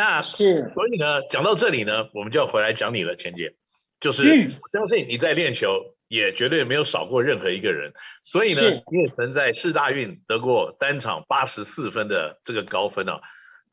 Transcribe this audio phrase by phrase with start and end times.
[0.00, 3.54] 那是，所以呢，讲到这里呢，我们就要回来讲你了，钱姐，
[4.00, 7.92] 就是我相信你在练球也绝对没有少过任何一个人，
[8.24, 13.20] 所以呢，你也曾在世大运得过单场八十四分的这个高分啊，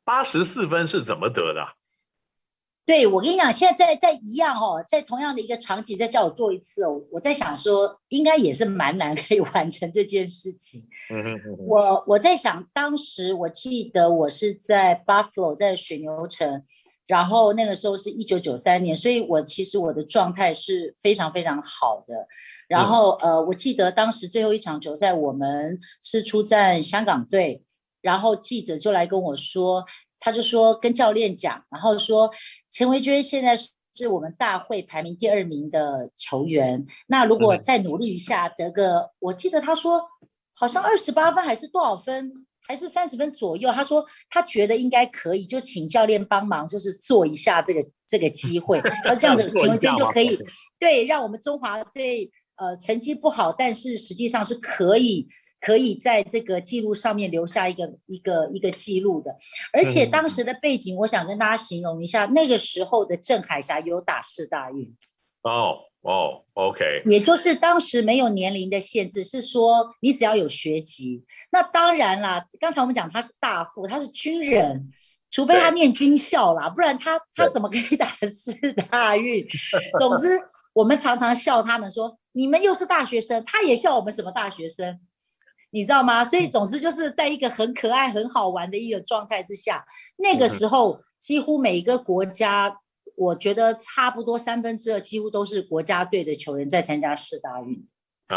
[0.03, 1.65] 八十四分是怎么得的？
[2.87, 10.87] 对，我跟你讲，现在在在一样哦，在同样的一个场景再叫我做一次哦，我在想说，应该也是蛮难可以 完成这件事情。
[11.13, 11.65] 嗯哼哼哼。
[11.67, 16.63] 我我在想，当时我记得我是在 Buffalo，在水牛城，
[17.07, 22.25] 然后那个时候是一九九三年，所以我其实我的状态是非常非常好的。
[22.69, 27.65] 然后、嗯、呃，我记得当时最后一场球赛，我们是出战香港队，
[28.01, 29.83] 然后记者就来跟我说。
[30.19, 32.29] 他就说跟教练讲，然后说
[32.71, 40.01] 陈维娟现在是我们大会排名第二名的球员，那如果再努力一下，得个，我记得他说
[40.53, 42.31] 好像二十八分还是多少分，
[42.67, 50.39] 还是三十分左右，他说他觉得应该可以，就请教练帮忙，就是做一下这个这个机会， 然后这样子陈维娟就可以
[50.79, 52.31] 对让我们中华队。
[52.57, 55.27] 呃，成绩不好，但是实际上是可以
[55.61, 59.35] 可以在这个记录上面留下一个一个一个记录的。
[59.71, 64.95] 而且当时的背景，我想跟大家形容一下，嗯、那个时候的郑海霞有打世大运。
[65.43, 67.03] 哦哦，OK。
[67.05, 71.23] 也就是当时没有年龄的限制，是说你只要有学籍。
[71.51, 74.91] 那当然啦，刚才我们讲他是大副，他是军人，
[75.29, 78.53] 除非他念军校啦，不然他他怎么可以打四
[78.89, 79.45] 大运？
[79.99, 80.39] 总之。
[80.73, 84.99] 我们常常笑他们说：“你们又是大学生。”他也笑我们什么大学生，
[85.71, 86.23] 你知道吗？
[86.23, 89.83] 所以总之就是在一个很可爱、很好玩的一个状态之下，
[90.17, 92.77] 那个时候几乎每一个国家，
[93.15, 97.83] 我觉得差不多三分之二几乎都是国家队的球员在参加四大运，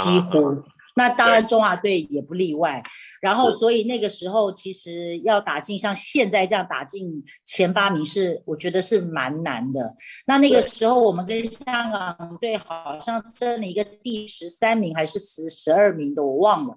[0.03, 0.63] 几乎。
[0.97, 2.83] 那当然，中华队也不例外。
[3.21, 9.95] 然后，所以那个时候其实要打进像现在这样打进前八名是，我觉得是蛮难的。
[10.27, 16.77] 那那个时候我们跟香港队好像争了一个第十三名还是十十二名的，我忘了。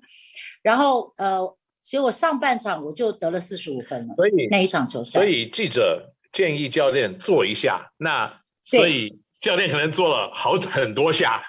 [0.61, 1.39] 然后呃，
[1.83, 4.15] 所以我上半场我就得了四十五分了。
[4.15, 11.41] 所以那一场球赛，所以记者建议教练做一下，那所以教练可能做了好很多下。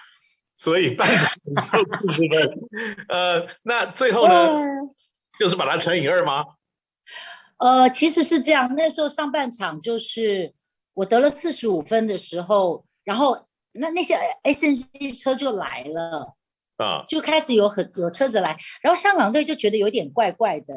[0.65, 2.59] 所以半场就四十分，
[3.11, 4.49] 呃，那最后呢，
[5.39, 6.43] 就是把它乘以二吗？
[7.59, 8.75] 呃，其实是这样。
[8.75, 10.55] 那时候上半场就是
[10.95, 16.35] 我得了四十五分的时候，然后那那些 SNG 车就来了
[16.79, 20.75] 啊，就开始有很有车子来，然后香港队就觉得有点怪怪的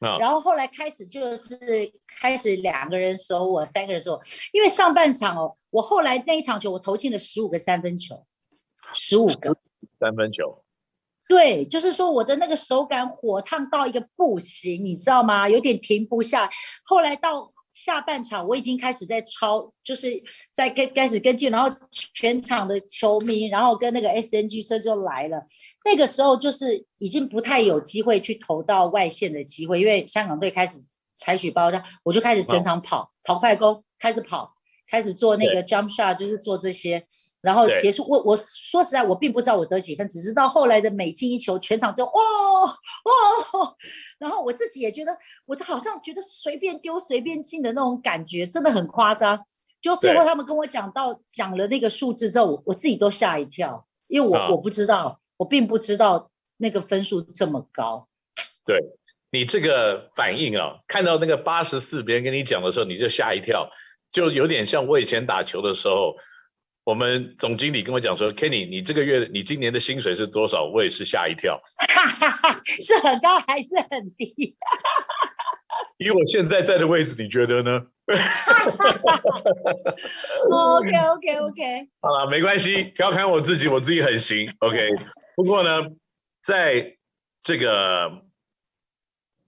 [0.00, 1.58] 啊，然后后来开始就是
[2.20, 4.20] 开始两个人守我，三个人守我，
[4.52, 8.22] 因为上半场哦，我后来那一场球我投进了十五个三分球。
[8.94, 9.56] 十五个
[9.98, 10.64] 三分球，
[11.28, 15.48] 对，就是说我的那个手感火烫到一个不行，你知道吗？
[15.48, 16.48] 有点停不下。
[16.84, 20.22] 后来到下半场，我已经开始在超，就是
[20.52, 25.44] 在跟开始跟进，然后全场的球迷，然后跟那个 SNG 车就来了。
[25.84, 30.78] 那个时候就是已经不太有机会去投到外线的机会，因为香港队开始
[31.16, 34.54] 采取包扎，我就开始整场跑跑快攻，开始跑，
[34.88, 37.04] 开始做那个 jump shot，就是做这些。
[37.44, 43.76] 然后结束，我我说实在，我并不知道我得几分，只知道后来的每进一球，全场都哦哦，
[44.18, 49.38] 然后我自己也觉得，我就好像觉得随便丢随便进的那种感觉，真的很夸张。
[49.82, 58.08] 就最后他们跟我讲到讲了那个数字之后，我我自己都吓一跳，因为我、啊、我不知道，我并不知道那个分数这么高。
[58.64, 58.80] 对，
[59.30, 63.68] 你这个反应啊，看到那个八十四，别人跟你讲的时候，你就吓一跳，
[64.10, 66.16] 就有点像我以前打球的时候。
[66.84, 70.64] 我们总经理跟我讲说，Kenny，你这个月你今年的薪水是多少？
[70.64, 71.58] 我也是吓一跳，
[72.82, 74.54] 是很高还是很低？
[75.96, 77.86] 以我现在在的位置，你觉得呢
[80.50, 84.46] ？OK OK OK， 好了，没关系，调侃我自己，我自己很行。
[84.58, 84.90] OK，
[85.36, 85.82] 不过呢，
[86.42, 86.96] 在
[87.42, 88.22] 这个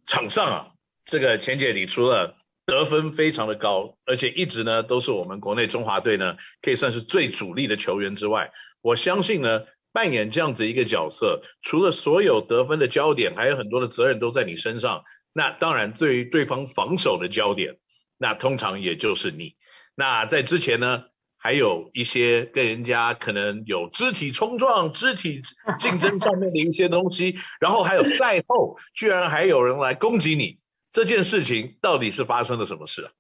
[0.07, 0.69] 场上啊，
[1.05, 2.35] 这个钱姐，你除了
[2.67, 8.51] 得分非常的高，而且一直呢都是我们国内中华队呢可以算是最主力的球员之外，
[8.83, 15.03] 我相信呢扮演这样子一个角色，除了所有得分的焦点，还有很多的责任都在你身上。
[15.33, 17.77] 那当然，对于对方防守的焦点，
[18.19, 19.55] 那通常也就是你。
[19.95, 21.05] 那在之前呢，
[21.39, 25.41] 还有一些跟人家可能有肢体冲撞、肢体
[25.79, 30.59] 竞争上面的一些东西，然后还有赛后居然还有人来攻击你。
[30.97, 33.13] 这件事情到底是发生了什么事啊？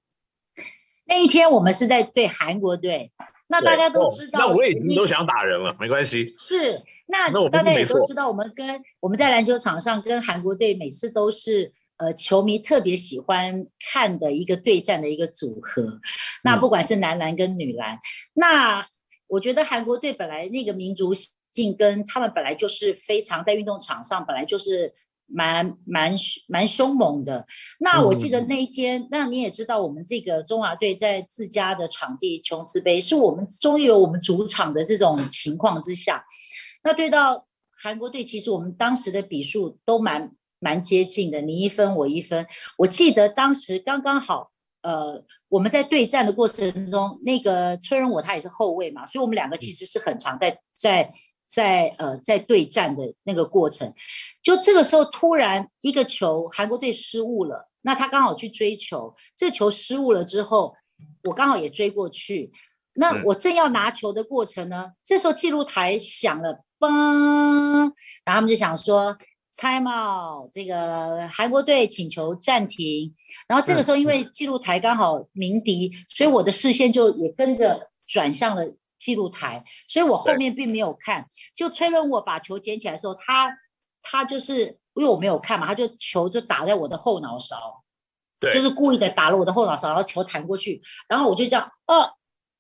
[1.05, 3.13] 那一天我们是在对韩国队，
[3.49, 6.27] 那大家都知道，哦、那我已经都想打人了，没关系。
[6.39, 16.01] 是，那大家也都知道，我们跟我们在篮球场上跟韩国队每次都是呃球迷特别喜欢看的一个对战的一个组合。
[16.43, 18.01] 那不管是男篮跟女篮，嗯、
[18.37, 18.87] 那
[19.27, 24.95] 我觉得韩国队本来那个民族性跟他们本来就是非常在运动场上本来就是。
[25.27, 26.15] 蛮蛮
[26.47, 27.47] 蛮凶猛的。
[27.81, 36.25] 那我记得那一天，嗯、那你也知道，我们这个中华队在自家的场地琼斯杯，是我们终于有我们主场的这种情况之下，
[36.85, 37.47] 那对到
[37.83, 42.47] 韩国队，其实我们当时的比数都蛮蛮接近的，你一分我一分。
[42.79, 44.51] 我记得当时刚刚好，
[44.83, 51.11] 呃，我们在对战的过程中，那个崔仁武他也是后卫嘛，所以我们两个其实是很常在在。
[51.47, 53.93] 在呃，在对战的那个过程，
[54.43, 60.75] 就这个时候突然一个球，韩国队失误了，那他刚好去追球，这球失误了之后，
[61.25, 62.51] 我刚好也追过去，
[62.95, 67.93] 那我正要拿球的过程呢，这时候记录台响了，嘣，
[68.25, 69.17] 然后他们就想说
[69.57, 73.15] ，time out，这个韩国队请求暂停，
[73.47, 78.65] 然后这个时候因为记录台刚好鸣笛，所以我的视线就也跟着转向了。
[79.07, 81.25] 记录台，所以我后面并没有看。
[81.55, 83.57] 就崔伦我把球捡起来的时候，他
[84.03, 87.85] 他就是因为我没有看嘛，他就球就打在我的后脑勺，
[88.41, 92.11] 对，就是故意的打了我的后脑勺，然后球弹过去，然后我就这样，哦，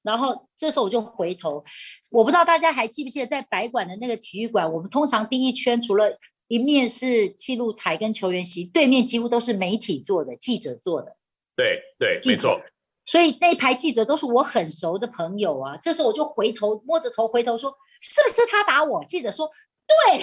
[0.03, 1.65] 然后这时候我就回头，
[2.13, 6.17] 我不知道大家还记不记得，在白馆的那个体育馆，我们通常第一圈除了
[6.47, 11.17] 一面是记录台跟球员席，对面几乎都是媒体坐的，记者坐的，
[11.57, 12.61] 对对，没错。
[13.07, 17.73] 所以那一排记者都是我很熟的朋友啊，这时候我就回头摸着头回头说
[18.03, 19.49] ：“是不是他打我？”记者说
[19.87, 20.19] ：“对，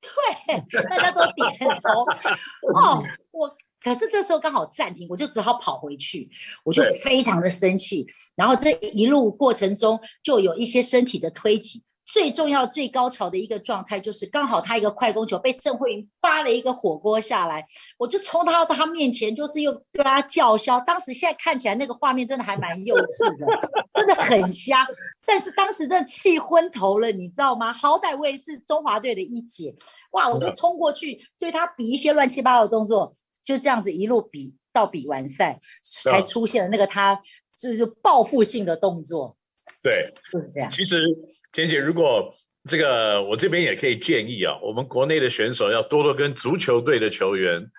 [0.00, 2.00] 对。”大家都点头。
[2.74, 6.30] 哦，我可是这时候刚好暂停，我就只好跑回去，
[6.64, 8.06] 我就非常的生气。
[8.34, 11.82] 然后这一路过程中就有一些身体的推挤。
[12.04, 17.64] 最重要、最高潮的一个状态，就是刚好他一个快攻球被郑慧云扒了一个火锅下来，
[17.96, 20.80] 我就冲到他面前，就是又对他叫嚣。
[20.80, 23.46] 当时现在看起来那个画面真的还蛮幼稚的，
[23.94, 24.86] 真的很瞎。
[25.24, 27.72] 但是当时真的气昏头了，你知道吗？
[27.72, 29.74] 好歹我也是中华队的一姐，
[30.10, 30.28] 哇！
[30.28, 33.12] 我就冲过去对他比一些乱七八糟的动作，
[33.44, 35.60] 就这样子一路比到比完赛，
[36.02, 37.22] 才出现了那个他
[37.56, 39.36] 就是报复性的动作。
[39.82, 40.70] 对，就是这样。
[40.70, 41.02] 其实。
[41.52, 42.34] 简姐，如果
[42.66, 47.70] 这个我这边也可以建议啊，我们国内的选手要多多跟足球队的球员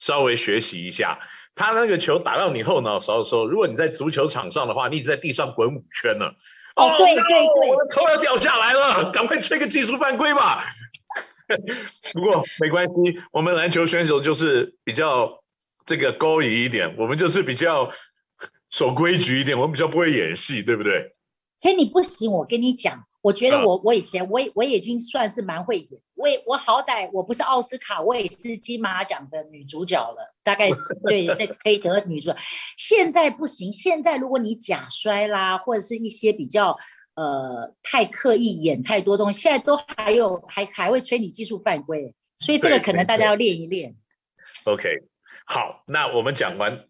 [0.00, 1.18] 稍微学习一下。
[1.54, 6.34] 他那个球打到你后脑勺的时候，如果你在足球场上的话，你已经在地上滚五圈了。
[6.76, 10.64] 哦，对对对，我的头要掉下来了，赶快吹个技术犯规吧。
[12.14, 12.94] 不过没关系，
[13.30, 15.30] 我们篮球选手就是比较
[15.84, 17.92] 这个高仪一点，我们就是比较
[18.70, 21.12] 守规矩一点，我们比较不会演戏，对不对？
[21.60, 23.04] 嘿，你不行，我跟你讲。
[23.20, 32.36] 我觉得我我以前我我已经算是蛮会演，我也我好歹我不是奥斯卡，我也是金马奖的女主角了，大概是对对 可以得女主角。
[32.76, 36.78] 现在不行，现在如果你假摔啦，或者是一些比较
[37.16, 43.96] 呃太刻意演太多东西，现在都还有还还会催你技术犯规，所以这个可能大家要练一练。
[44.64, 44.88] OK，
[45.44, 46.84] 好，那我们讲完。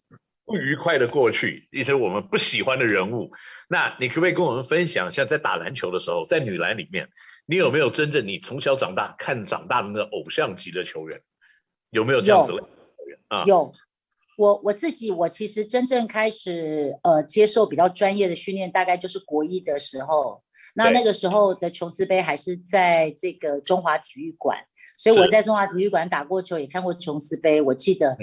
[0.49, 3.31] 不愉快的过去，一些我们不喜欢的人物，
[3.69, 7.07] 那你可不可以跟我们分享一下，在打篮球的时候，在女篮里面，
[7.45, 11.21] 你有没有真正你从小长大看长大的那个偶像级的球员？
[11.91, 12.65] 有没有这样子的球
[13.07, 13.43] 员啊？
[13.45, 13.71] 有，
[14.37, 20.43] 我我自己，我其实真正开始呃接受比较专业的训练，大概就是国一的时候。
[20.75, 24.57] 那那个时候的琼斯杯还是在这个中华体育馆。
[24.99, 28.17] 所以我在中华体育馆打过球，也看过琼斯杯，我记得。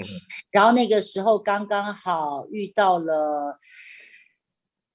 [0.51, 3.57] 然后那个时候刚刚好遇到了。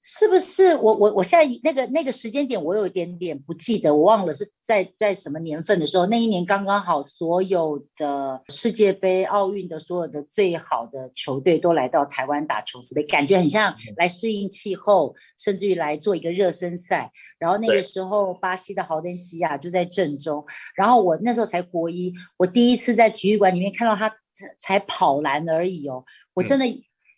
[0.05, 6.05] 是不是我我我现在那个那个时间点我有一点点不记得，我忘了是在在什么年份的时候。
[6.07, 17.09] 那一年刚刚好，所有的世界杯、奥运的所有的最好的球队都来到台湾打琼斯杯，感觉很像来适应气候，甚至于来做一个热身赛。
[17.39, 20.43] 然后那个时候，巴西的豪登西亚就在阵中。
[20.75, 24.13] 然后我那时候才国一，我第一次在体育馆里面看到他
[24.59, 26.65] 才跑篮而已哦，我真的。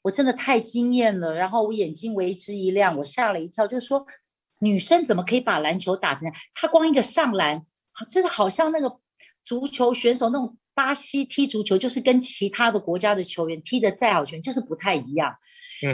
[0.05, 4.05] 我真的太惊艳了，然后我眼睛为之一亮，我吓了一跳，就是说
[4.59, 6.35] 女生怎么可以把篮球打成这样？
[6.53, 7.65] 她光一个上篮，
[8.07, 9.00] 真的好像那个
[9.43, 15.35] 足球选手那种巴西踢足球，就是跟其他的国家的球员踢的再好，全就是不太一样。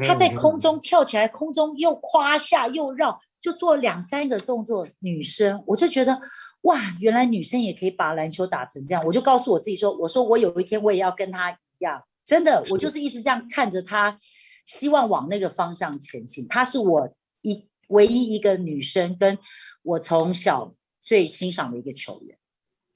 [0.06, 4.86] 她在空中跳起来，空中又胯下又绕，就做两三个动作。
[5.00, 6.20] 女生，我就觉得
[6.64, 9.02] 哇，原来女生也可以把篮球打成这样。
[9.06, 12.04] 我就告诉我自己说，我说我有一天我也要跟她一样。
[12.32, 14.18] 真的，我就是一直这样看着他，
[14.66, 16.48] 希望往那个方向前进。
[16.48, 19.38] 她是我一唯一一个女生，跟
[19.84, 22.38] 我从小最欣赏的一个球员。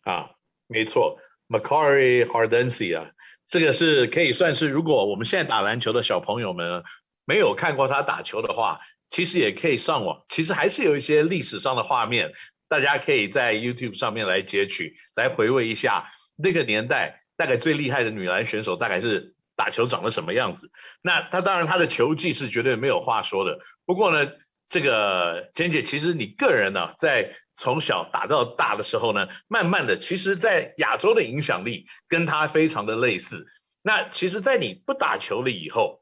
[0.03, 0.31] 啊，
[0.67, 3.11] 没错，Makarri Hardensi 啊，
[3.45, 6.81] 这个是可以算是，如果我们现在打篮球的小朋友们
[7.25, 12.31] 没有看过他打球的话，其实也可以上网，其实还是有一些历史上的画面，
[12.69, 20.71] 大家可以在 YouTube 上面来截取，来回味一下那个年代大概最厉害的女篮选手大概是打球长得什么样子。
[21.01, 23.57] 那她当然她的球技是绝对没有话说的。
[23.85, 24.31] 不过呢，
[24.69, 33.45] 这个简姐，其实你个人呢，在从小打到大的时候呢，慢慢的，其实，在亚洲的影响力跟她非常的类似。
[33.81, 36.01] 那其实，在你不打球了以后，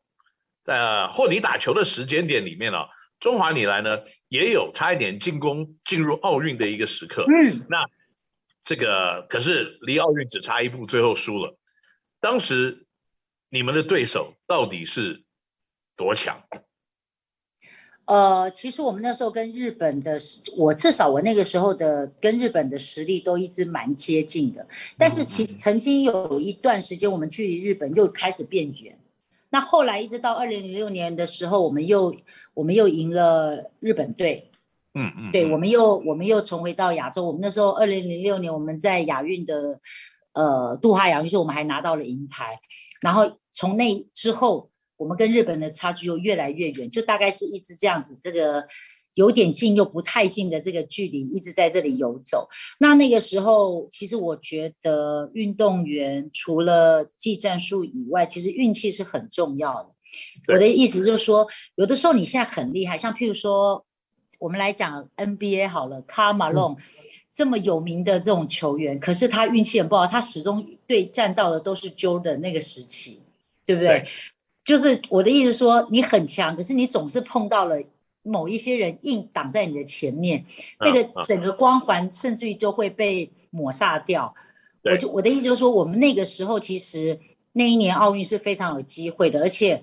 [0.65, 2.79] 呃，或你打球的时间点里面呢，
[3.19, 3.99] 中华女篮呢
[4.29, 7.23] 也有差一点进攻进入奥运的一个时刻。
[7.27, 7.85] 嗯，那
[8.63, 11.57] 这个可是离奥运只差一步，最后输了。
[12.19, 12.85] 当时
[13.49, 15.23] 你们的对手到底是
[15.97, 16.41] 多强？
[18.05, 20.17] 呃，其实我们那时候跟日本的，
[20.57, 24.67] 我至少我那个时候的跟日本的实力都一直蛮接近的。
[24.97, 28.97] 但是其曾经有一段时间，我们距离日本又开始变远。
[29.49, 32.15] 那后来一直到二零零六年的时候，我们又
[32.53, 34.49] 我们又赢了日本队。
[34.93, 37.25] 嗯嗯，对，我们又我们又重回到亚洲。
[37.25, 39.79] 我们那时候二零零六年我们在亚运的
[40.33, 42.59] 呃杜哈亚运，我们还拿到了银牌。
[43.01, 44.69] 然后从那之后。
[44.95, 48.65] 我们跟日本的差距又越来越远，就大概是一直这样子，这个
[49.15, 52.47] 有点近又不太近的这个距离，一直在这里游走。
[52.79, 59.89] 那那个时候，其实我觉得运动员除了技战术以外，其实运气是很重要的。
[60.53, 61.45] 我的意思就是说，
[61.75, 63.83] 有的时候你现在很厉害，像譬如说，
[64.43, 66.75] 我们来讲 NBA 好了，卡马龙
[67.31, 73.21] 这么有名的这种球员，可是他运气很不好，他始终对战到的都是 Jordan 那个时期，
[73.65, 73.99] 对不对？
[73.99, 74.07] 对
[74.65, 77.81] 就是我的意思说，你很强，可是你总是碰到了
[78.21, 80.43] 某一些人硬挡在你的前面，
[80.77, 84.35] 那个整个光环甚至于就会被抹杀掉。
[84.83, 87.17] 我就我的意思就是说，我们那个时候其实
[87.53, 89.81] 那一年奥运是非常有机会的，而且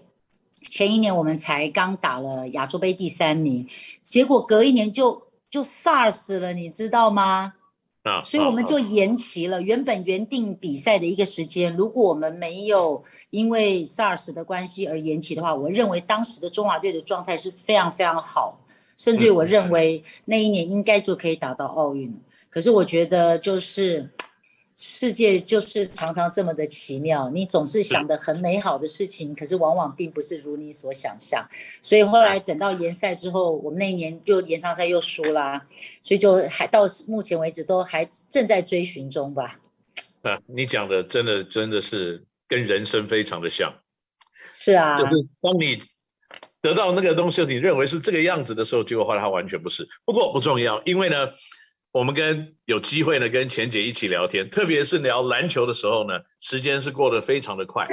[0.68, 3.66] 前一年我们才刚打了亚洲杯第三名，
[4.02, 7.54] 结果隔一年就就 SARS 了，你知道吗？
[8.02, 11.74] 啊，所以我们就延期了原本原定比赛的一个时间。
[11.74, 18.60] 如果我们没有因为 SARS 的关系而延期的话，我认为当时的中华队的状态是非常非常好，
[18.96, 22.14] 甚至于我认为那一年应该就可以打到奥运。
[22.48, 24.10] 可是我觉得就是。
[24.82, 31.46] 世界就是常常这么的奇妙，你总是想的很美好的事情，可是往往并不是如你所想象。
[31.82, 35.66] 所以后来等到延赛之后，我们那一年就延长赛又输啦，
[36.02, 39.60] 所以就还到目前为止都还正在追寻中吧。
[40.22, 43.70] 啊，你讲的真的真的是跟人生非常的像。
[44.50, 45.82] 是啊，就是当你
[46.62, 49.86] 得到那个东西，你认为是这个样子的时候，结果后来它完全不是。
[50.06, 51.28] 不过不重要，因为呢。
[51.92, 57.84] 我们跟有机会呢，跟钱姐一起聊天，特别是聊篮球的时候呢，时间是过得非常的快。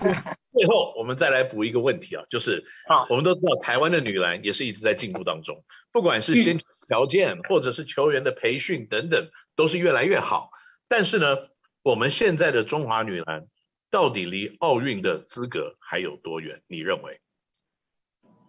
[0.52, 2.62] 最后，我们再来补一个问题啊，就是，
[3.08, 9.26] 我们都知道台湾的女篮也是一直在进步当中，不管是先条件或者是球员的培训等等，
[9.56, 10.50] 都是越来越好。
[10.86, 11.36] 但是呢，
[11.82, 13.46] 我们现在的中华女篮
[13.90, 16.60] 到底离奥运的资格还有多远？
[16.66, 17.18] 你认为？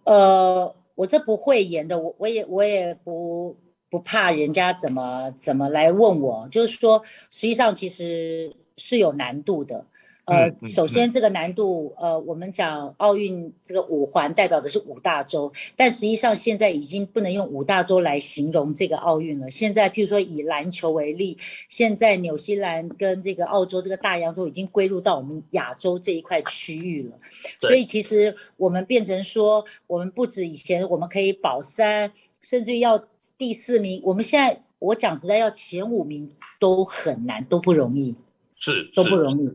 [0.03, 3.57] 呃，我这不会演的，我我也我也不。
[3.89, 9.85] 不怕人家怎么怎么来问我，就是说，实际上其实是有难度的。
[10.25, 19.49] 呃，首先这个难度，呃，我们讲奥运这个五环代表的是五大洲，但实际上现在已经不能用五大洲来形容这个奥运了。
[19.49, 21.35] 现在譬如说以篮球为例，
[21.67, 27.17] 现在纽西兰跟这个澳洲这个大洋洲已经归入到我们亚洲这一块区域了。
[27.59, 33.03] 所以其实我们变成说，我们不止以前我们可以保三，甚至要。
[33.39, 36.29] 第四名，我们现在我讲实在，要前五名
[36.59, 38.13] 都很难，都不容易，
[38.57, 39.49] 是都不容易。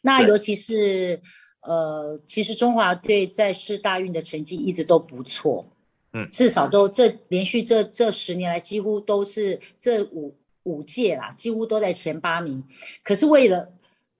[0.00, 1.20] 那尤其是
[1.60, 5.66] 呃，其实中华队在世大运的成绩一直都不错，
[6.12, 12.62] 嗯，至少都这连续这这十年来几乎都是这五五届啦，几乎都在前八名。
[13.02, 13.68] 可是为了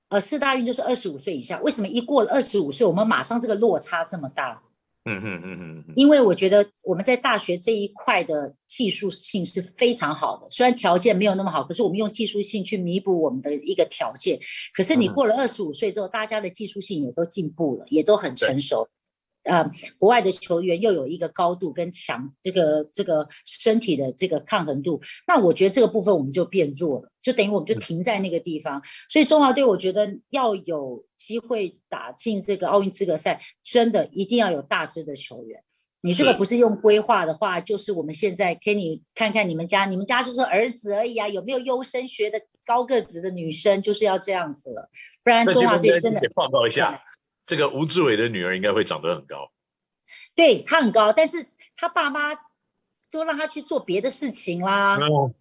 [0.08, 4.60] 呃世大运就是二十五岁以下，为什么一过了二十五岁，我们马上这个落差这么大？
[5.06, 14.38] 嗯嗯嗯嗯，因为我觉得我们在大学这一块的技术性是非常好的，虽然条件没有那么好，可是我们用技术性去弥补我们的一个条件。
[14.74, 18.88] 可是你过了二十五岁之后，大家的技术性也都进步了，也都很成熟。
[19.44, 28.82] 啊、呃，国外的球员又有一个高度跟强，这个这个身体的这个抗衡度，那我觉得这个部分我们就变弱了，就等于我们就停在那个地方。
[29.08, 35.62] 所以中华队我觉得要有机会打进这个奥运资格赛，真的一定要有大只的球员。
[36.00, 44.90] 你这个不是用规划的话，就是我们现在给你看看你们家，你们家就是儿子而已啊，有没有优生学的高个子的女生，就是要这样子了，
[45.22, 46.20] 不然中华队真的。
[46.34, 47.02] 报告一下，
[47.46, 49.50] 这个吴志伟的女儿应该会长得很高。
[50.34, 51.46] 对，她很高，但是
[51.76, 52.30] 她爸妈
[53.10, 54.98] 都让她去做别的事情啦。
[55.00, 55.34] 嗯，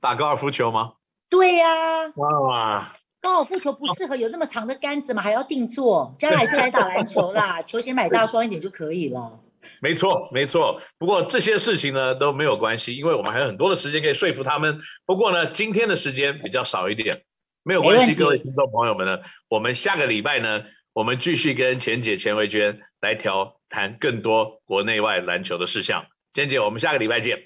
[0.00, 0.94] 打高尔夫球吗？
[1.28, 2.12] 对呀、啊。
[2.16, 2.92] 哇。
[3.20, 9.38] 高尔夫球不适合有那么长的杆子嘛，还要定做，将来还是来打篮球啦，球鞋买大双一点就可以了。
[9.80, 10.82] 没错，没错。
[10.98, 14.80] 不过这些事情呢都没有关系，因为我们还有很多的时间可以说服他们。
[15.06, 17.22] 不过呢，今天的时间比较少一点，
[17.62, 18.12] 没有关系。
[18.12, 26.06] 各位听众朋友们呢，我们下个礼拜呢，我们继续跟钱姐钱维娟来调谈更多国内外篮球的事项。
[26.34, 27.38] 钱姐，我们下个礼拜见，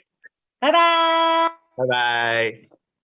[0.58, 2.75] 拜拜，拜拜。